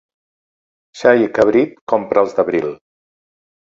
[1.03, 2.77] Xai i cabrit, compra'ls d'abril.